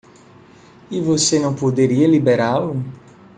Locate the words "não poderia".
1.37-2.07